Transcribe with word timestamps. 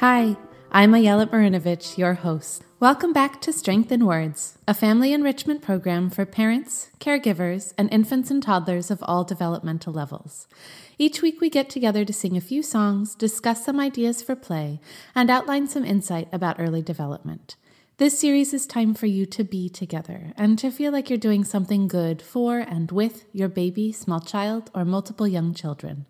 Hi, 0.00 0.38
I'm 0.72 0.92
Ayelet 0.92 1.28
Marinovich, 1.28 1.98
your 1.98 2.14
host. 2.14 2.64
Welcome 2.80 3.12
back 3.12 3.38
to 3.42 3.52
Strength 3.52 3.92
in 3.92 4.06
Words, 4.06 4.56
a 4.66 4.72
family 4.72 5.12
enrichment 5.12 5.60
program 5.60 6.08
for 6.08 6.24
parents, 6.24 6.88
caregivers, 6.98 7.74
and 7.76 7.92
infants 7.92 8.30
and 8.30 8.42
toddlers 8.42 8.90
of 8.90 9.02
all 9.02 9.24
developmental 9.24 9.92
levels. 9.92 10.48
Each 10.96 11.20
week 11.20 11.42
we 11.42 11.50
get 11.50 11.68
together 11.68 12.06
to 12.06 12.14
sing 12.14 12.34
a 12.34 12.40
few 12.40 12.62
songs, 12.62 13.14
discuss 13.14 13.62
some 13.62 13.78
ideas 13.78 14.22
for 14.22 14.34
play, 14.34 14.80
and 15.14 15.28
outline 15.28 15.68
some 15.68 15.84
insight 15.84 16.28
about 16.32 16.58
early 16.58 16.80
development. 16.80 17.56
This 17.98 18.18
series 18.18 18.54
is 18.54 18.66
time 18.66 18.94
for 18.94 19.04
you 19.04 19.26
to 19.26 19.44
be 19.44 19.68
together 19.68 20.32
and 20.34 20.58
to 20.60 20.70
feel 20.70 20.92
like 20.92 21.10
you're 21.10 21.18
doing 21.18 21.44
something 21.44 21.88
good 21.88 22.22
for 22.22 22.56
and 22.60 22.90
with 22.90 23.26
your 23.34 23.50
baby, 23.50 23.92
small 23.92 24.20
child, 24.20 24.70
or 24.74 24.86
multiple 24.86 25.28
young 25.28 25.52
children. 25.52 26.06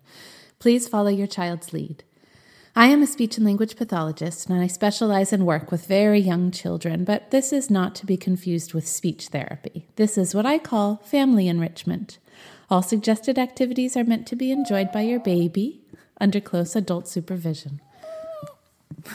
Please 0.59 0.87
follow 0.87 1.09
your 1.09 1.27
child's 1.27 1.73
lead. 1.73 2.05
I 2.73 2.87
am 2.87 3.03
a 3.03 3.07
speech 3.07 3.35
and 3.35 3.45
language 3.45 3.75
pathologist 3.75 4.49
and 4.49 4.61
I 4.61 4.67
specialize 4.67 5.33
in 5.33 5.45
work 5.45 5.71
with 5.71 5.85
very 5.85 6.19
young 6.19 6.51
children, 6.51 7.03
but 7.03 7.29
this 7.29 7.51
is 7.51 7.69
not 7.69 7.95
to 7.95 8.05
be 8.05 8.15
confused 8.15 8.73
with 8.73 8.87
speech 8.87 9.27
therapy. 9.27 9.87
This 9.97 10.17
is 10.17 10.33
what 10.33 10.45
I 10.45 10.57
call 10.57 10.97
family 11.03 11.49
enrichment. 11.49 12.17
All 12.69 12.81
suggested 12.81 13.37
activities 13.37 13.97
are 13.97 14.05
meant 14.05 14.25
to 14.27 14.37
be 14.37 14.51
enjoyed 14.51 14.89
by 14.93 15.01
your 15.01 15.19
baby 15.19 15.81
under 16.21 16.39
close 16.39 16.73
adult 16.73 17.09
supervision. 17.09 17.81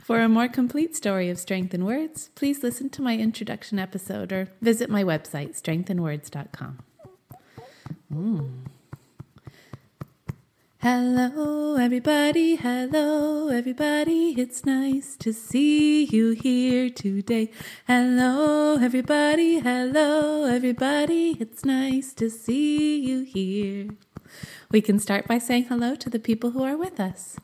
For 0.00 0.20
a 0.20 0.28
more 0.28 0.48
complete 0.48 0.94
story 0.94 1.28
of 1.28 1.40
Strength 1.40 1.74
in 1.74 1.84
Words, 1.84 2.30
please 2.36 2.62
listen 2.62 2.88
to 2.90 3.02
my 3.02 3.16
introduction 3.16 3.80
episode 3.80 4.32
or 4.32 4.48
visit 4.60 4.90
my 4.90 5.02
website, 5.02 5.60
strengthinwords.com. 5.60 6.78
Mm. 8.14 8.50
Hello, 10.82 11.76
everybody. 11.76 12.56
Hello, 12.56 13.46
everybody. 13.46 14.34
It's 14.36 14.66
nice 14.66 15.14
to 15.18 15.32
see 15.32 16.06
you 16.06 16.30
here 16.32 16.90
today. 16.90 17.52
Hello, 17.86 18.78
everybody. 18.82 19.60
Hello, 19.60 20.44
everybody. 20.44 21.36
It's 21.38 21.64
nice 21.64 22.12
to 22.14 22.28
see 22.28 22.98
you 22.98 23.22
here. 23.22 23.90
We 24.72 24.80
can 24.80 24.98
start 24.98 25.28
by 25.28 25.38
saying 25.38 25.66
hello 25.66 25.94
to 25.94 26.10
the 26.10 26.18
people 26.18 26.50
who 26.50 26.64
are 26.64 26.76
with 26.76 26.98
us. 26.98 27.36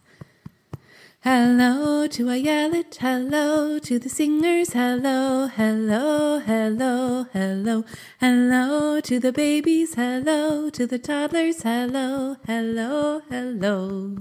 Hello 1.31 2.07
to 2.07 2.25
Ayelet, 2.25 2.97
hello 2.97 3.79
to 3.81 3.99
the 3.99 4.09
singers, 4.09 4.73
hello, 4.73 5.47
hello, 5.47 6.39
hello, 6.39 7.27
hello, 7.35 7.85
hello 8.19 9.01
to 9.03 9.21
the 9.21 9.31
babies, 9.31 9.93
hello 9.93 10.71
to 10.71 10.87
the 10.87 10.99
toddlers, 10.99 11.63
hello, 11.65 12.37
hello, 12.47 13.21
hello. 13.29 14.17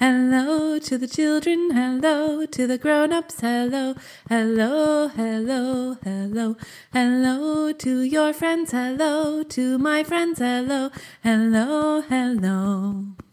Hello 0.00 0.80
to 0.80 0.98
the 0.98 1.06
children, 1.06 1.70
hello 1.70 2.44
to 2.44 2.66
the 2.66 2.76
grown 2.76 3.12
ups, 3.12 3.40
hello, 3.40 3.94
hello, 4.28 5.06
hello, 5.06 5.96
hello, 6.02 6.56
hello 6.92 7.72
to 7.72 8.00
your 8.00 8.32
friends, 8.32 8.72
hello 8.72 9.44
to 9.44 9.78
my 9.78 10.02
friends, 10.02 10.40
hello, 10.40 10.90
hello, 11.22 12.00
hello. 12.00 13.25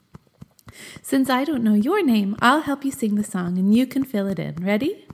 Since 1.02 1.30
I 1.30 1.44
don't 1.44 1.64
know 1.64 1.74
your 1.74 2.04
name, 2.04 2.36
I'll 2.42 2.62
help 2.62 2.86
you 2.86 2.92
sing 2.92 3.16
the 3.16 3.24
song 3.24 3.58
and 3.58 3.74
you 3.74 3.86
can 3.86 4.04
fill 4.04 4.28
it 4.28 4.40
in. 4.40 4.56
Ready? 4.56 5.06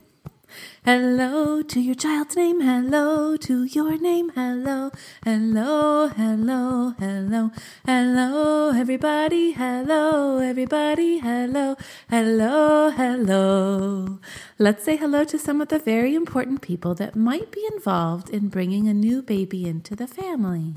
Hello 0.84 1.62
to 1.62 1.80
your 1.80 1.94
child's 1.94 2.34
name, 2.36 2.62
hello 2.62 3.36
to 3.36 3.64
your 3.64 3.98
name, 3.98 4.30
hello, 4.30 4.90
hello, 5.24 6.08
hello, 6.08 6.94
hello, 6.98 7.50
hello, 7.86 8.70
everybody, 8.70 9.52
hello, 9.52 10.38
everybody, 10.38 11.18
hello, 11.18 11.76
hello, 12.08 12.90
hello. 12.90 14.18
Let's 14.58 14.82
say 14.82 14.96
hello 14.96 15.24
to 15.24 15.38
some 15.38 15.60
of 15.60 15.68
the 15.68 15.78
very 15.78 16.14
important 16.14 16.62
people 16.62 16.94
that 16.94 17.14
might 17.14 17.52
be 17.52 17.64
involved 17.72 18.30
in 18.30 18.48
bringing 18.48 18.88
a 18.88 18.94
new 18.94 19.22
baby 19.22 19.68
into 19.68 19.94
the 19.94 20.08
family. 20.08 20.74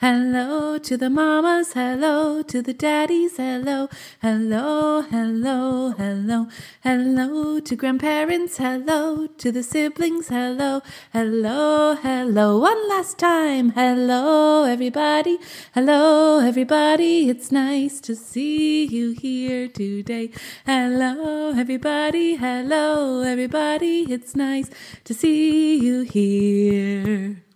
Hello 0.00 0.78
to 0.78 0.96
the 0.96 1.10
mamas, 1.10 1.72
hello 1.72 2.42
to 2.42 2.62
the 2.62 2.72
daddies, 2.72 3.36
hello, 3.36 3.88
hello, 4.22 5.02
hello, 5.02 5.90
hello, 5.90 6.46
hello 6.82 7.60
to 7.60 7.76
grandparents, 7.76 8.58
hello 8.58 9.26
to 9.26 9.50
the 9.50 9.62
siblings, 9.62 10.28
hello, 10.28 10.82
hello, 11.12 11.94
hello. 11.96 12.58
One 12.58 12.88
last 12.88 13.18
time, 13.18 13.70
hello 13.70 14.64
everybody, 14.64 15.38
hello 15.74 16.38
everybody. 16.38 17.28
It's 17.28 17.50
nice 17.50 18.00
to 18.02 18.14
see 18.14 18.84
you 18.84 19.10
here 19.10 19.68
today. 19.68 20.30
Hello 20.64 21.52
everybody, 21.56 22.36
hello 22.36 23.22
everybody. 23.22 24.06
It's 24.12 24.36
nice 24.36 24.70
to 25.04 25.14
see 25.14 25.76
you 25.76 26.02
here. 26.02 27.47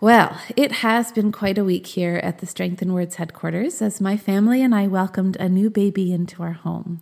Well, 0.00 0.36
it 0.56 0.72
has 0.72 1.12
been 1.12 1.30
quite 1.30 1.56
a 1.56 1.64
week 1.64 1.86
here 1.86 2.16
at 2.16 2.38
the 2.38 2.46
Strength 2.46 2.82
in 2.82 2.92
Words 2.92 3.14
headquarters 3.14 3.80
as 3.80 4.00
my 4.00 4.16
family 4.16 4.60
and 4.60 4.74
I 4.74 4.88
welcomed 4.88 5.36
a 5.36 5.48
new 5.48 5.70
baby 5.70 6.12
into 6.12 6.42
our 6.42 6.52
home. 6.52 7.00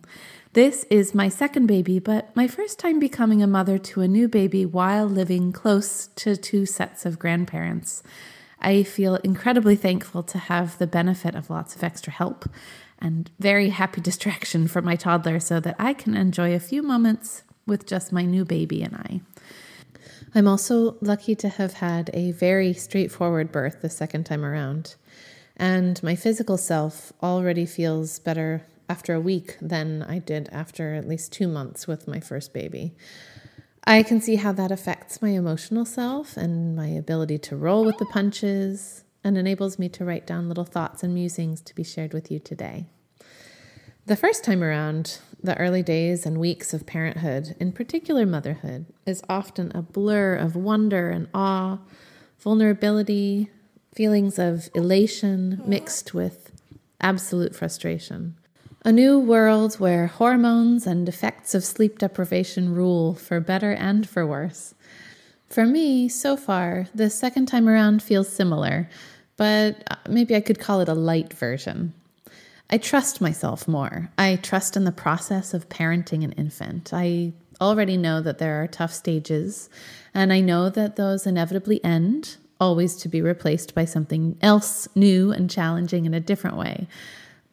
This 0.53 0.85
is 0.91 1.15
my 1.15 1.27
second 1.27 1.65
baby, 1.65 1.97
but 1.97 2.33
my 2.35 2.47
first 2.47 2.77
time 2.77 2.99
becoming 2.99 3.41
a 3.41 3.47
mother 3.47 3.79
to 3.79 4.01
a 4.01 4.07
new 4.07 4.27
baby 4.27 4.63
while 4.63 5.07
living 5.07 5.51
close 5.51 6.05
to 6.15 6.37
two 6.37 6.67
sets 6.67 7.03
of 7.03 7.17
grandparents. 7.17 8.03
I 8.61 8.83
feel 8.83 9.15
incredibly 9.15 9.75
thankful 9.75 10.21
to 10.23 10.37
have 10.37 10.77
the 10.77 10.87
benefit 10.87 11.33
of 11.33 11.49
lots 11.49 11.75
of 11.75 11.83
extra 11.83 12.13
help 12.13 12.47
and 12.99 13.31
very 13.39 13.69
happy 13.69 14.01
distraction 14.01 14.67
for 14.67 14.83
my 14.83 14.95
toddler 14.95 15.39
so 15.39 15.59
that 15.61 15.75
I 15.79 15.93
can 15.93 16.15
enjoy 16.15 16.53
a 16.53 16.59
few 16.59 16.83
moments 16.83 17.41
with 17.65 17.87
just 17.87 18.13
my 18.13 18.23
new 18.23 18.45
baby 18.45 18.83
and 18.83 18.95
I. 18.95 19.21
I'm 20.35 20.47
also 20.47 20.97
lucky 20.99 21.35
to 21.35 21.49
have 21.49 21.73
had 21.73 22.09
a 22.13 22.31
very 22.31 22.73
straightforward 22.73 23.51
birth 23.51 23.81
the 23.81 23.89
second 23.89 24.25
time 24.25 24.43
around. 24.43 24.95
And 25.55 26.01
my 26.01 26.15
physical 26.15 26.57
self 26.57 27.13
already 27.21 27.67
feels 27.67 28.17
better 28.17 28.65
after 28.89 29.13
a 29.13 29.21
week 29.21 29.57
than 29.61 30.01
I 30.01 30.17
did 30.17 30.49
after 30.51 30.95
at 30.95 31.07
least 31.07 31.31
two 31.31 31.47
months 31.47 31.85
with 31.85 32.07
my 32.07 32.19
first 32.19 32.51
baby. 32.51 32.95
I 33.85 34.01
can 34.01 34.21
see 34.21 34.35
how 34.35 34.53
that 34.53 34.71
affects 34.71 35.21
my 35.21 35.29
emotional 35.29 35.85
self 35.85 36.35
and 36.35 36.75
my 36.75 36.87
ability 36.87 37.37
to 37.39 37.55
roll 37.55 37.85
with 37.85 37.97
the 37.99 38.05
punches 38.05 39.03
and 39.23 39.37
enables 39.37 39.77
me 39.77 39.87
to 39.89 40.05
write 40.05 40.25
down 40.25 40.47
little 40.47 40.65
thoughts 40.65 41.03
and 41.03 41.13
musings 41.13 41.61
to 41.61 41.75
be 41.75 41.83
shared 41.83 42.13
with 42.13 42.31
you 42.31 42.39
today. 42.39 42.87
The 44.05 44.17
first 44.17 44.43
time 44.43 44.61
around, 44.61 45.19
the 45.41 45.57
early 45.57 45.81
days 45.81 46.25
and 46.25 46.37
weeks 46.37 46.73
of 46.73 46.85
parenthood, 46.85 47.55
in 47.57 47.71
particular 47.71 48.25
motherhood, 48.25 48.85
is 49.05 49.23
often 49.29 49.71
a 49.73 49.81
blur 49.81 50.35
of 50.35 50.57
wonder 50.57 51.09
and 51.09 51.29
awe, 51.33 51.77
vulnerability, 52.37 53.49
feelings 53.95 54.37
of 54.37 54.67
elation 54.75 55.61
mixed 55.65 56.13
with 56.13 56.51
absolute 56.99 57.55
frustration. 57.55 58.35
A 58.83 58.91
new 58.91 59.17
world 59.17 59.75
where 59.75 60.07
hormones 60.07 60.85
and 60.85 61.07
effects 61.07 61.55
of 61.55 61.63
sleep 61.63 61.97
deprivation 61.97 62.75
rule 62.75 63.15
for 63.15 63.39
better 63.39 63.71
and 63.71 64.07
for 64.07 64.27
worse. 64.27 64.75
For 65.47 65.65
me, 65.65 66.09
so 66.09 66.35
far, 66.35 66.87
the 66.93 67.09
second 67.09 67.45
time 67.45 67.69
around 67.69 68.03
feels 68.03 68.27
similar, 68.27 68.89
but 69.37 69.81
uh, 69.89 69.95
maybe 70.09 70.35
I 70.35 70.41
could 70.41 70.59
call 70.59 70.81
it 70.81 70.89
a 70.89 70.93
light 70.93 71.31
version. 71.31 71.93
I 72.73 72.79
trust 72.79 73.21
myself 73.21 73.67
more. 73.67 74.09
I 74.17 74.35
trust 74.37 74.75
in 74.75 74.83
the 74.83 74.91
process 74.91 75.53
of 75.53 75.69
parenting 75.69 76.23
an 76.23 76.31
infant. 76.31 76.91
I 76.91 77.33
already 77.61 77.97
know 77.97 78.19
that 78.21 78.39
there 78.39 78.63
are 78.63 78.67
tough 78.67 78.91
stages, 78.91 79.69
and 80.11 80.33
I 80.33 80.39
know 80.39 80.71
that 80.71 80.95
those 80.95 81.27
inevitably 81.27 81.85
end, 81.85 82.37
always 82.59 82.95
to 82.95 83.09
be 83.09 83.21
replaced 83.21 83.75
by 83.75 83.85
something 83.85 84.39
else 84.41 84.87
new 84.95 85.31
and 85.31 85.51
challenging 85.51 86.07
in 86.07 86.15
a 86.15 86.19
different 86.19 86.57
way. 86.57 86.87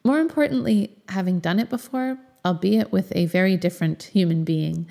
More 0.04 0.20
importantly, 0.20 0.96
having 1.10 1.38
done 1.38 1.58
it 1.58 1.68
before, 1.68 2.16
albeit 2.42 2.90
with 2.90 3.12
a 3.14 3.26
very 3.26 3.58
different 3.58 4.04
human 4.04 4.42
being, 4.42 4.88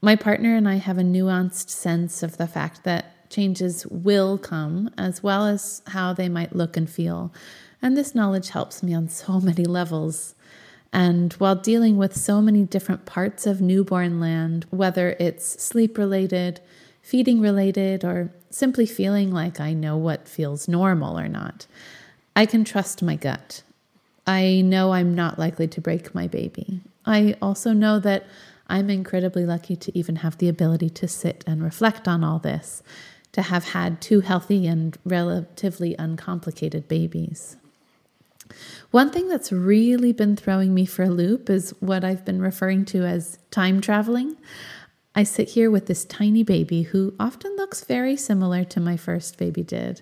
my 0.00 0.16
partner 0.16 0.56
and 0.56 0.66
I 0.66 0.76
have 0.76 0.96
a 0.96 1.02
nuanced 1.02 1.68
sense 1.68 2.22
of 2.22 2.38
the 2.38 2.46
fact 2.46 2.84
that 2.84 3.15
changes 3.30 3.86
will 3.86 4.38
come, 4.38 4.90
as 4.96 5.22
well 5.22 5.46
as 5.46 5.82
how 5.88 6.12
they 6.12 6.28
might 6.28 6.54
look 6.54 6.76
and 6.76 6.88
feel. 6.88 7.32
And 7.82 7.96
this 7.96 8.14
knowledge 8.14 8.50
helps 8.50 8.82
me 8.82 8.94
on 8.94 9.08
so 9.08 9.40
many 9.40 9.64
levels. 9.64 10.34
And 10.92 11.32
while 11.34 11.56
dealing 11.56 11.96
with 11.96 12.16
so 12.16 12.40
many 12.40 12.64
different 12.64 13.04
parts 13.04 13.46
of 13.46 13.60
newborn 13.60 14.20
land, 14.20 14.66
whether 14.70 15.16
it's 15.20 15.62
sleep 15.62 15.98
related, 15.98 16.60
feeding 17.02 17.40
related, 17.40 18.04
or 18.04 18.32
simply 18.50 18.86
feeling 18.86 19.30
like 19.30 19.60
I 19.60 19.74
know 19.74 19.96
what 19.96 20.28
feels 20.28 20.68
normal 20.68 21.18
or 21.18 21.28
not, 21.28 21.66
I 22.34 22.46
can 22.46 22.64
trust 22.64 23.02
my 23.02 23.16
gut. 23.16 23.62
I 24.26 24.62
know 24.62 24.92
I'm 24.92 25.14
not 25.14 25.38
likely 25.38 25.68
to 25.68 25.80
break 25.80 26.14
my 26.14 26.26
baby. 26.26 26.80
I 27.04 27.36
also 27.40 27.72
know 27.72 27.98
that 28.00 28.26
I'm 28.68 28.90
incredibly 28.90 29.46
lucky 29.46 29.76
to 29.76 29.96
even 29.96 30.16
have 30.16 30.38
the 30.38 30.48
ability 30.48 30.90
to 30.90 31.08
sit 31.08 31.44
and 31.46 31.62
reflect 31.62 32.08
on 32.08 32.24
all 32.24 32.38
this, 32.38 32.82
to 33.36 33.42
have 33.42 33.64
had 33.64 34.00
two 34.00 34.20
healthy 34.20 34.66
and 34.66 34.96
relatively 35.04 35.94
uncomplicated 35.98 36.88
babies. 36.88 37.58
One 38.90 39.10
thing 39.10 39.28
that's 39.28 39.52
really 39.52 40.14
been 40.14 40.36
throwing 40.36 40.72
me 40.72 40.86
for 40.86 41.02
a 41.02 41.10
loop 41.10 41.50
is 41.50 41.74
what 41.80 42.02
I've 42.02 42.24
been 42.24 42.40
referring 42.40 42.86
to 42.86 43.04
as 43.04 43.38
time 43.50 43.82
traveling. 43.82 44.38
I 45.14 45.24
sit 45.24 45.50
here 45.50 45.70
with 45.70 45.84
this 45.84 46.06
tiny 46.06 46.44
baby 46.44 46.84
who 46.84 47.12
often 47.20 47.54
looks 47.56 47.84
very 47.84 48.16
similar 48.16 48.64
to 48.64 48.80
my 48.80 48.96
first 48.96 49.36
baby 49.36 49.62
did. 49.62 50.00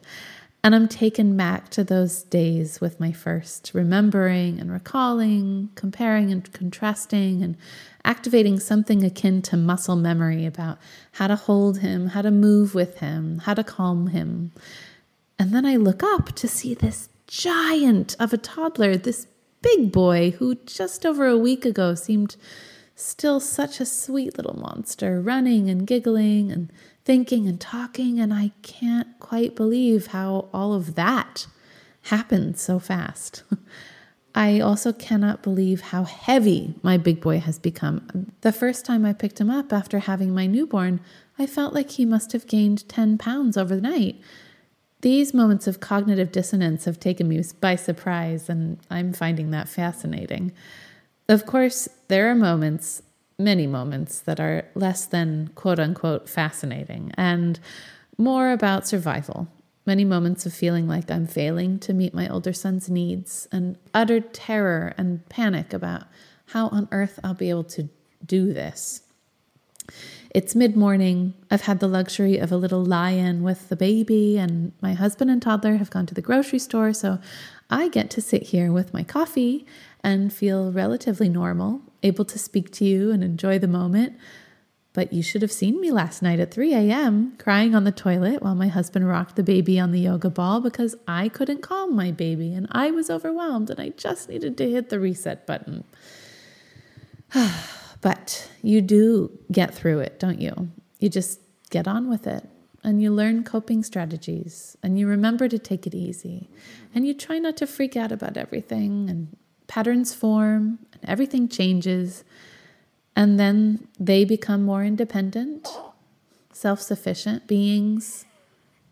And 0.65 0.75
I'm 0.75 0.89
taken 0.89 1.37
back 1.37 1.69
to 1.73 1.85
those 1.85 2.23
days 2.23 2.81
with 2.81 2.99
my 2.99 3.13
first, 3.13 3.73
remembering 3.75 4.59
and 4.59 4.73
recalling, 4.73 5.69
comparing 5.75 6.33
and 6.33 6.51
contrasting, 6.55 7.43
and 7.43 7.59
activating 8.03 8.59
something 8.59 9.05
akin 9.05 9.43
to 9.43 9.59
muscle 9.59 9.95
memory 9.95 10.47
about 10.47 10.79
how 11.13 11.27
to 11.27 11.37
hold 11.37 11.81
him, 11.81 12.09
how 12.09 12.23
to 12.23 12.31
move 12.31 12.75
with 12.75 13.01
him, 13.01 13.41
how 13.41 13.53
to 13.53 13.63
calm 13.63 14.07
him. 14.07 14.53
And 15.39 15.53
then 15.53 15.67
I 15.67 15.77
look 15.77 16.03
up 16.03 16.33
to 16.37 16.49
see 16.49 16.73
this 16.73 17.11
giant 17.27 18.17
of 18.19 18.33
a 18.33 18.39
toddler, 18.39 18.97
this 18.97 19.27
big 19.61 19.93
boy 19.93 20.31
who 20.31 20.55
just 20.65 21.05
over 21.05 21.27
a 21.27 21.37
week 21.37 21.67
ago 21.67 21.95
seemed 21.95 22.37
still 22.97 23.39
such 23.39 23.81
a 23.81 23.87
sweet 23.87 24.39
little 24.39 24.59
monster, 24.59 25.21
running 25.21 25.69
and 25.69 25.87
giggling 25.87 26.51
and 26.51 26.73
thinking 27.05 27.47
and 27.47 27.61
talking. 27.61 28.19
And 28.19 28.33
I 28.33 28.53
can't 28.62 29.19
quite 29.21 29.55
believe 29.55 30.09
how 30.09 30.49
all 30.53 30.75
of 30.75 30.95
that 30.95 31.47
happened 32.03 32.59
so 32.59 32.79
fast. 32.79 33.43
I 34.35 34.59
also 34.59 34.93
cannot 34.93 35.43
believe 35.43 35.81
how 35.81 36.05
heavy 36.05 36.75
my 36.83 36.97
big 36.97 37.21
boy 37.21 37.39
has 37.39 37.59
become. 37.59 38.33
The 38.41 38.53
first 38.53 38.85
time 38.85 39.05
I 39.05 39.12
picked 39.12 39.41
him 39.41 39.49
up 39.49 39.73
after 39.73 40.01
having 40.01 40.35
my 40.35 40.47
newborn, 40.47 41.01
I 41.39 41.47
felt 41.47 41.73
like 41.73 41.93
he 41.93 42.05
must 42.05 42.33
have 42.33 42.49
gained 42.49 42.89
10 42.89 43.17
pounds 43.19 43.56
overnight. 43.56 44.21
These 45.03 45.35
moments 45.35 45.69
of 45.69 45.81
cognitive 45.81 46.33
dissonance 46.33 46.85
have 46.87 46.99
taken 46.99 47.29
me 47.29 47.43
by 47.61 47.77
surprise, 47.77 48.49
and 48.49 48.79
I'm 48.91 49.12
finding 49.12 49.51
that 49.51 49.69
fascinating. 49.69 50.51
Of 51.29 51.47
course, 51.47 51.89
there 52.09 52.29
are 52.31 52.35
moments, 52.35 53.03
many 53.39 53.67
moments, 53.67 54.21
that 54.21 54.41
are 54.41 54.65
less 54.75 55.07
than 55.07 55.49
quote 55.55 55.79
unquote 55.79 56.29
fascinating 56.29 57.13
and 57.17 57.59
more 58.17 58.51
about 58.51 58.87
survival. 58.87 59.49
Many 59.87 60.05
moments 60.05 60.47
of 60.47 60.55
feeling 60.55 60.89
like 60.89 61.11
I'm 61.11 61.27
failing 61.27 61.79
to 61.81 61.93
meet 61.93 62.15
my 62.15 62.29
older 62.29 62.53
son's 62.53 62.89
needs, 62.89 63.47
and 63.53 63.77
utter 63.93 64.21
terror 64.21 64.95
and 64.97 65.29
panic 65.29 65.73
about 65.75 66.05
how 66.47 66.69
on 66.69 66.89
earth 66.91 67.19
I'll 67.23 67.35
be 67.35 67.51
able 67.51 67.65
to 67.65 67.89
do 68.25 68.53
this. 68.55 69.03
It's 70.31 70.55
mid 70.55 70.77
morning. 70.77 71.35
I've 71.51 71.63
had 71.63 71.81
the 71.81 71.87
luxury 71.87 72.39
of 72.39 72.51
a 72.51 72.57
little 72.57 72.83
lie 72.85 73.11
in 73.11 73.43
with 73.43 73.69
the 73.69 73.77
baby, 73.77 74.39
and 74.39 74.73
my 74.81 74.95
husband 74.95 75.31
and 75.31 75.43
toddler 75.43 75.77
have 75.77 75.91
gone 75.91 76.07
to 76.07 76.15
the 76.15 76.23
grocery 76.23 76.59
store. 76.59 76.93
So 76.93 77.19
I 77.69 77.89
get 77.89 78.11
to 78.11 78.21
sit 78.21 78.45
here 78.45 78.73
with 78.73 78.95
my 78.95 79.03
coffee 79.05 79.67
and 80.03 80.33
feel 80.33 80.73
relatively 80.73 81.29
normal, 81.29 81.83
able 82.05 82.25
to 82.27 82.39
speak 82.39 82.71
to 82.73 82.85
you 82.85 83.11
and 83.11 83.25
enjoy 83.25 83.59
the 83.59 83.67
moment. 83.67 84.17
But 84.93 85.12
you 85.12 85.25
should 85.25 85.43
have 85.43 85.51
seen 85.51 85.81
me 85.81 85.91
last 85.91 86.23
night 86.23 86.39
at 86.39 86.55
3 86.55 86.73
a.m. 86.73 87.35
crying 87.37 87.75
on 87.75 87.83
the 87.83 87.91
toilet 87.91 88.43
while 88.43 88.55
my 88.55 88.69
husband 88.69 89.09
rocked 89.09 89.35
the 89.35 89.43
baby 89.43 89.81
on 89.81 89.91
the 89.91 89.99
yoga 89.99 90.31
ball 90.31 90.61
because 90.61 90.95
I 91.09 91.29
couldn't 91.29 91.62
calm 91.62 91.97
my 91.97 92.12
baby 92.12 92.55
and 92.55 92.69
I 92.71 92.93
was 92.93 93.11
overwhelmed 93.11 93.71
and 93.71 93.81
I 93.81 93.89
just 93.89 94.29
needed 94.29 94.56
to 94.59 94.71
hit 94.71 94.91
the 94.91 95.01
reset 95.01 95.47
button. 95.47 95.85
But 98.01 98.51
you 98.61 98.83
do 98.83 99.31
get 99.51 99.75
through 99.75 100.01
it, 100.01 100.21
don't 100.21 100.39
you? 100.39 100.69
You 100.99 101.09
just 101.09 101.41
get 101.71 101.89
on 101.89 102.11
with 102.11 102.27
it 102.27 102.47
and 102.83 103.01
you 103.01 103.11
learn 103.11 103.45
coping 103.45 103.83
strategies 103.83 104.77
and 104.83 104.99
you 104.99 105.06
remember 105.09 105.49
to 105.49 105.59
take 105.59 105.87
it 105.87 105.95
easy 105.95 106.51
and 106.95 107.06
you 107.06 107.15
try 107.15 107.39
not 107.39 107.56
to 107.56 107.67
freak 107.67 107.97
out 107.97 108.12
about 108.12 108.37
everything 108.37 109.09
and 109.09 109.35
patterns 109.67 110.15
form 110.15 110.79
and 110.93 111.09
everything 111.09 111.49
changes 111.49 112.25
and 113.17 113.39
then 113.39 113.87
they 113.99 114.25
become 114.25 114.63
more 114.63 114.85
independent, 114.85 115.69
self 116.53 116.81
sufficient 116.81 117.47
beings, 117.47 118.25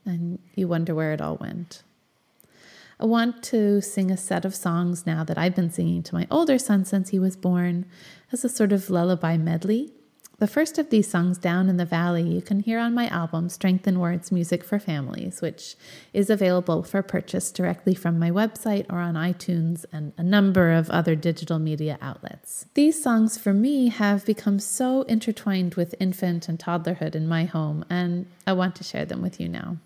and 0.05 0.39
you 0.55 0.69
wonder 0.69 0.95
where 0.95 1.13
it 1.13 1.21
all 1.21 1.37
went. 1.37 1.83
I 3.01 3.05
want 3.05 3.43
to 3.45 3.81
sing 3.81 4.11
a 4.11 4.17
set 4.17 4.45
of 4.45 4.55
songs 4.55 5.07
now 5.07 5.25
that 5.25 5.37
I've 5.37 5.57
been 5.57 5.71
singing 5.71 6.05
to 6.05 6.15
my 6.15 6.27
older 6.31 6.59
son 6.59 6.85
since 6.85 7.09
he 7.09 7.19
was 7.19 7.37
born 7.37 7.85
as 8.31 8.45
a 8.45 8.49
sort 8.49 8.73
of 8.73 8.91
lullaby 8.91 9.37
medley. 9.37 9.93
The 10.43 10.49
first 10.49 10.77
of 10.77 10.91
these 10.91 11.09
songs, 11.09 11.39
Down 11.39 11.69
in 11.69 11.77
the 11.77 11.85
Valley, 11.85 12.25
you 12.25 12.43
can 12.43 12.59
hear 12.59 12.81
on 12.81 12.95
my 12.95 13.07
album, 13.07 13.49
Strength 13.49 13.87
in 13.87 14.01
Words 14.01 14.33
Music 14.33 14.65
for 14.65 14.81
Families, 14.81 15.41
which 15.41 15.77
is 16.13 16.31
available 16.31 16.83
for 16.83 17.01
purchase 17.01 17.53
directly 17.53 17.95
from 17.95 18.19
my 18.19 18.29
website 18.29 18.85
or 18.91 18.99
on 18.99 19.15
iTunes 19.15 19.85
and 19.93 20.13
a 20.19 20.23
number 20.25 20.73
of 20.73 20.91
other 20.91 21.15
digital 21.15 21.61
media 21.61 21.97
outlets. 22.03 22.67
These 22.75 23.01
songs, 23.01 23.39
for 23.39 23.55
me, 23.55 23.87
have 23.87 24.27
become 24.27 24.59
so 24.59 25.03
intertwined 25.03 25.77
with 25.77 25.95
infant 26.01 26.49
and 26.49 26.59
toddlerhood 26.59 27.15
in 27.15 27.29
my 27.29 27.45
home, 27.45 27.85
and 27.89 28.27
I 28.45 28.53
want 28.55 28.75
to 28.75 28.83
share 28.83 29.05
them 29.05 29.23
with 29.23 29.39
you 29.39 29.49
now. 29.49 29.77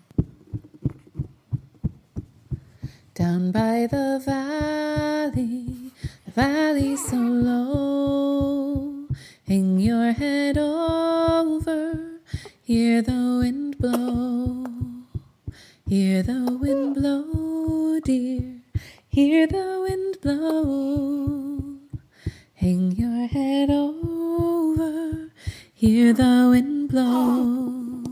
Down 3.13 3.51
by 3.51 3.87
the 3.91 4.19
valley, 4.25 5.91
the 6.25 6.31
valley 6.31 6.95
so 6.95 7.15
low. 7.15 8.97
Hang 9.47 9.79
your 9.79 10.11
head 10.11 10.46
blow. 13.79 14.65
Hear 15.87 16.23
the 16.23 16.57
wind 16.59 16.95
blow, 16.95 17.99
dear, 18.03 18.61
hear 19.07 19.47
the 19.47 19.85
wind 19.87 20.17
blow. 20.21 21.79
Hang 22.55 22.91
your 22.93 23.27
head 23.27 23.69
over, 23.69 25.29
hear 25.73 26.13
the 26.13 26.49
wind 26.51 26.89
blow. 26.89 28.03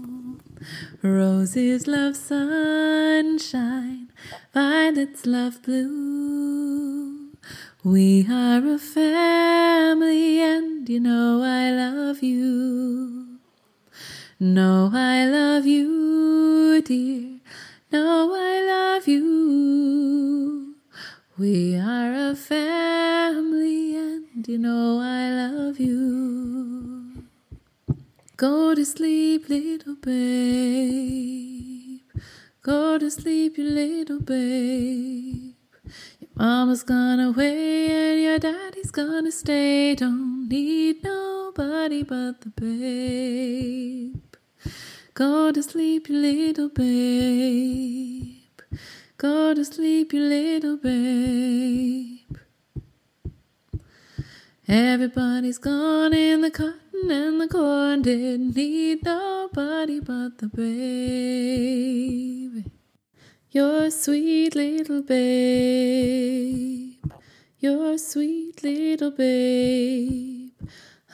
Roses 1.02 1.88
love 1.88 2.16
sunshine 2.16 4.06
violets 4.56 5.26
love 5.26 5.62
blue. 5.64 7.32
We 7.84 8.26
are 8.30 8.66
a 8.66 8.80
family, 8.80 10.40
and 10.42 10.88
you 10.88 11.02
know 11.02 11.42
I 11.44 11.72
love 11.72 12.24
you. 12.24 13.15
Know 14.38 14.92
I 14.94 15.26
love 15.26 15.66
you, 15.66 16.82
dear. 16.82 17.40
Know 17.90 18.34
I 18.36 18.62
love 18.68 19.08
you. 19.08 20.76
We 21.38 21.78
are 21.78 22.32
a 22.32 22.36
family, 22.36 23.96
and 23.96 24.46
you 24.46 24.58
know 24.58 25.00
I 25.00 25.32
love 25.32 25.80
you. 25.80 27.24
Go 28.36 28.76
to 28.76 28.84
sleep, 28.84 29.48
little 29.48 29.96
babe. 29.96 32.02
Go 32.62 32.98
to 32.98 33.10
sleep, 33.10 33.58
you 33.58 33.64
little 33.64 34.20
babe. 34.20 35.54
Your 36.20 36.30
mama's 36.36 36.84
gone 36.84 37.22
away 37.22 37.88
and 37.88 38.22
your 38.22 38.40
daddy's 38.40 38.92
gonna 38.92 39.32
stay. 39.32 39.96
Don't 39.96 40.50
need 40.50 41.06
nobody 41.06 42.04
but 42.04 42.42
the 42.42 42.50
babe. 42.50 44.25
Go 45.16 45.52
to 45.54 45.64
sleep, 45.64 46.10
you 46.10 46.18
little 46.18 46.68
babe. 46.68 48.36
Go 49.16 49.54
to 49.54 49.64
sleep, 49.64 50.12
you 50.12 50.20
little 50.20 50.76
babe. 50.76 52.20
Everybody's 54.68 55.58
gone 55.58 56.14
in 56.14 56.42
the 56.42 56.52
cotton 56.52 57.10
and 57.10 57.40
the 57.40 57.48
corn. 57.48 58.02
Didn't 58.02 58.58
need 58.58 59.06
nobody 59.06 60.02
but 60.02 60.40
the 60.40 60.50
babe. 60.50 60.66
Your 63.52 63.90
sweet 63.92 64.54
little 64.54 65.02
babe. 65.02 66.96
Your 67.60 67.98
sweet 67.98 68.62
little 68.62 69.12
babe. 69.12 70.35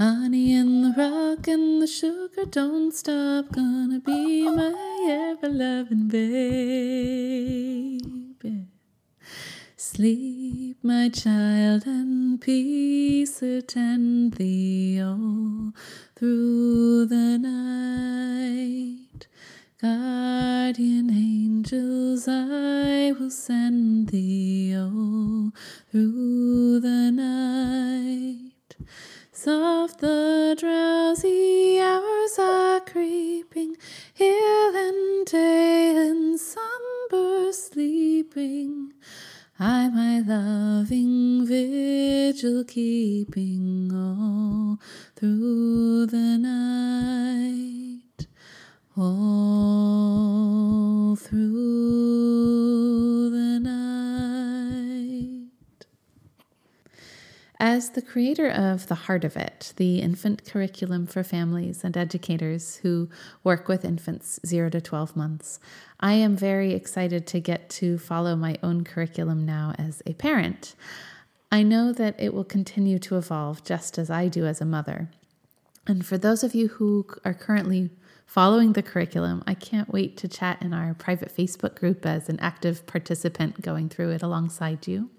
Honey 0.01 0.55
and 0.55 0.83
the 0.83 0.93
rock 0.97 1.47
and 1.47 1.79
the 1.79 1.85
sugar 1.85 2.45
don't 2.45 2.91
stop. 2.91 3.51
Gonna 3.51 3.99
be 3.99 4.49
my 4.49 4.73
ever 5.07 5.47
loving 5.47 6.07
baby. 6.07 7.51
Sleep, 9.77 10.77
my 10.81 11.07
child, 11.09 11.85
and 11.85 12.41
peace 12.41 13.43
attend 13.43 14.33
thee 14.39 14.99
all 14.99 15.71
through 16.15 17.05
the 17.05 17.37
night. 17.37 19.27
Guardian 19.79 21.11
angels, 21.11 22.27
I 22.27 23.11
will 23.19 23.29
send 23.29 24.09
thee 24.09 24.75
all 24.75 25.51
through 25.91 26.79
the 26.79 27.11
night. 27.11 27.40
Soft 29.43 30.01
the 30.01 30.55
drowsy 30.55 31.79
hours 31.79 32.37
are 32.37 32.79
creeping, 32.81 33.75
hill 34.13 34.75
and 34.75 35.25
dale 35.25 35.97
in 35.97 36.37
slumber 36.37 37.51
sleeping. 37.51 38.93
I, 39.59 39.89
my 39.89 40.19
loving 40.19 41.47
vigil 41.47 42.63
keeping 42.65 43.89
all 43.91 44.77
through 45.15 46.05
the 46.05 46.37
night, 46.37 48.27
all 48.95 49.50
As 57.73 57.91
the 57.91 58.01
creator 58.01 58.49
of 58.49 58.87
The 58.87 58.95
Heart 58.95 59.23
of 59.23 59.37
It, 59.37 59.71
the 59.77 60.01
infant 60.01 60.43
curriculum 60.43 61.07
for 61.07 61.23
families 61.23 61.85
and 61.85 61.95
educators 61.95 62.75
who 62.83 63.07
work 63.45 63.69
with 63.69 63.85
infants 63.85 64.41
0 64.45 64.71
to 64.71 64.81
12 64.81 65.15
months, 65.15 65.57
I 65.97 66.15
am 66.15 66.35
very 66.35 66.73
excited 66.73 67.25
to 67.27 67.39
get 67.39 67.69
to 67.69 67.97
follow 67.97 68.35
my 68.35 68.57
own 68.61 68.83
curriculum 68.83 69.45
now 69.45 69.73
as 69.77 70.03
a 70.05 70.11
parent. 70.15 70.75
I 71.49 71.63
know 71.63 71.93
that 71.93 72.19
it 72.19 72.33
will 72.33 72.43
continue 72.43 72.99
to 72.99 73.15
evolve 73.15 73.63
just 73.63 73.97
as 73.97 74.09
I 74.09 74.27
do 74.27 74.45
as 74.45 74.59
a 74.59 74.65
mother. 74.65 75.09
And 75.87 76.05
for 76.05 76.17
those 76.17 76.43
of 76.43 76.53
you 76.53 76.67
who 76.67 77.07
are 77.23 77.33
currently 77.33 77.89
following 78.25 78.73
the 78.73 78.83
curriculum, 78.83 79.45
I 79.47 79.53
can't 79.53 79.93
wait 79.93 80.17
to 80.17 80.27
chat 80.27 80.61
in 80.61 80.73
our 80.73 80.93
private 80.93 81.33
Facebook 81.33 81.75
group 81.75 82.05
as 82.05 82.27
an 82.27 82.37
active 82.41 82.85
participant 82.85 83.61
going 83.61 83.87
through 83.87 84.09
it 84.09 84.23
alongside 84.23 84.87
you. 84.87 85.09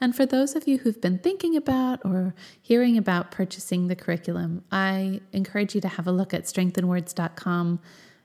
And 0.00 0.16
for 0.16 0.24
those 0.24 0.56
of 0.56 0.66
you 0.66 0.78
who've 0.78 1.00
been 1.00 1.18
thinking 1.18 1.56
about 1.56 2.00
or 2.04 2.34
hearing 2.60 2.96
about 2.96 3.30
purchasing 3.30 3.88
the 3.88 3.96
curriculum, 3.96 4.64
I 4.72 5.20
encourage 5.32 5.74
you 5.74 5.80
to 5.82 5.88
have 5.88 6.06
a 6.06 6.12
look 6.12 6.32
at 6.32 6.44
strengthinwords.com 6.44 7.80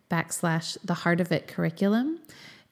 backslash 0.10 0.78
the 0.84 0.94
heart 0.94 1.20
of 1.20 1.32
it 1.32 1.48
curriculum. 1.48 2.20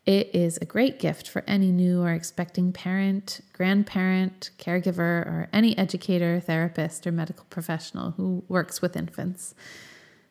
It 0.06 0.36
is 0.36 0.58
a 0.58 0.66
great 0.66 1.00
gift 1.00 1.30
for 1.30 1.44
any 1.48 1.72
new 1.72 2.02
or 2.02 2.12
expecting 2.12 2.74
parent, 2.74 3.40
grandparent, 3.54 4.52
caregiver, 4.58 5.00
or 5.00 5.50
any 5.54 5.78
educator, 5.78 6.42
therapist, 6.42 7.08
or 7.08 7.12
medical 7.12 7.46
professional 7.50 8.12
who 8.12 8.44
works 8.50 8.82
with 8.82 8.98
infants. 8.98 9.56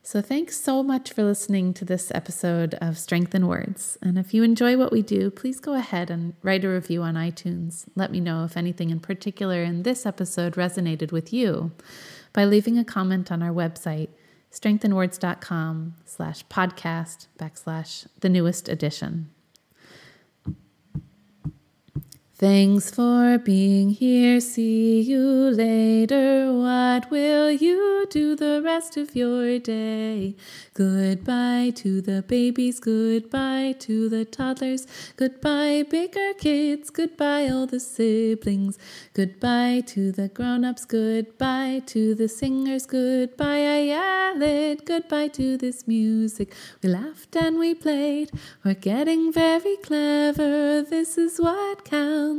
So, 0.04 0.20
thanks 0.20 0.60
so 0.60 0.82
much 0.82 1.12
for 1.12 1.22
listening 1.22 1.72
to 1.74 1.84
this 1.84 2.10
episode 2.12 2.74
of 2.80 2.98
Strength 2.98 3.36
in 3.36 3.46
Words. 3.46 3.96
And 4.02 4.18
if 4.18 4.34
you 4.34 4.42
enjoy 4.42 4.76
what 4.76 4.90
we 4.90 5.00
do, 5.00 5.30
please 5.30 5.60
go 5.60 5.74
ahead 5.74 6.10
and 6.10 6.34
write 6.42 6.64
a 6.64 6.68
review 6.68 7.02
on 7.02 7.14
iTunes. 7.14 7.86
Let 7.94 8.10
me 8.10 8.18
know 8.18 8.44
if 8.44 8.56
anything 8.56 8.90
in 8.90 8.98
particular 8.98 9.62
in 9.62 9.84
this 9.84 10.04
episode 10.04 10.54
resonated 10.54 11.12
with 11.12 11.32
you 11.32 11.70
by 12.32 12.44
leaving 12.44 12.78
a 12.78 12.84
comment 12.84 13.30
on 13.30 13.44
our 13.44 13.52
website 13.52 14.08
strengthinwords.com 14.50 15.94
slash 16.04 16.44
podcast 16.46 17.28
backslash 17.38 18.06
the 18.20 18.28
newest 18.28 18.68
edition. 18.68 19.30
Thanks 22.42 22.90
for 22.90 23.38
being 23.38 23.90
here. 23.90 24.40
See 24.40 25.00
you 25.00 25.20
later. 25.22 26.52
What 26.52 27.08
will 27.08 27.52
you 27.52 28.04
do 28.10 28.34
the 28.34 28.60
rest 28.64 28.96
of 28.96 29.14
your 29.14 29.60
day? 29.60 30.34
Goodbye 30.74 31.70
to 31.76 32.00
the 32.00 32.22
babies. 32.22 32.80
Goodbye 32.80 33.76
to 33.86 34.08
the 34.08 34.24
toddlers. 34.24 34.88
Goodbye, 35.14 35.84
bigger 35.88 36.32
kids. 36.36 36.90
Goodbye, 36.90 37.46
all 37.46 37.68
the 37.68 37.78
siblings. 37.78 38.76
Goodbye 39.14 39.84
to 39.94 40.10
the 40.10 40.26
grown 40.26 40.64
ups. 40.64 40.84
Goodbye 40.84 41.82
to 41.86 42.16
the 42.16 42.28
singers. 42.28 42.86
Goodbye, 42.86 43.66
I 43.76 43.80
yelled. 43.92 44.84
Goodbye 44.84 45.28
to 45.28 45.56
this 45.56 45.86
music. 45.86 46.52
We 46.82 46.88
laughed 46.88 47.36
and 47.36 47.60
we 47.60 47.74
played. 47.74 48.32
We're 48.64 48.74
getting 48.74 49.32
very 49.32 49.76
clever. 49.76 50.82
This 50.82 51.16
is 51.16 51.38
what 51.38 51.84
counts 51.84 52.31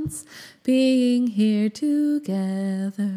being 0.63 1.27
here 1.27 1.69
together. 1.69 3.13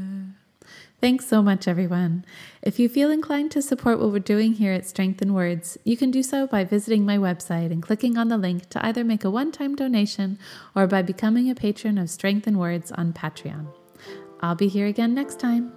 Thanks 1.00 1.26
so 1.26 1.42
much, 1.42 1.68
everyone. 1.68 2.24
If 2.62 2.78
you 2.78 2.88
feel 2.88 3.10
inclined 3.10 3.50
to 3.52 3.62
support 3.62 4.00
what 4.00 4.10
we're 4.10 4.18
doing 4.18 4.54
here 4.54 4.72
at 4.72 4.86
Strength 4.86 5.20
in 5.22 5.34
Words, 5.34 5.76
you 5.84 5.96
can 5.96 6.10
do 6.10 6.22
so 6.22 6.46
by 6.46 6.64
visiting 6.64 7.04
my 7.04 7.18
website 7.18 7.70
and 7.70 7.82
clicking 7.82 8.16
on 8.16 8.28
the 8.28 8.38
link 8.38 8.68
to 8.70 8.84
either 8.84 9.04
make 9.04 9.22
a 9.22 9.30
one 9.30 9.52
time 9.52 9.76
donation 9.76 10.38
or 10.74 10.86
by 10.86 11.02
becoming 11.02 11.50
a 11.50 11.54
patron 11.54 11.98
of 11.98 12.10
Strength 12.10 12.48
in 12.48 12.58
Words 12.58 12.90
on 12.92 13.12
Patreon. 13.12 13.66
I'll 14.40 14.54
be 14.54 14.68
here 14.68 14.86
again 14.86 15.14
next 15.14 15.38
time. 15.38 15.72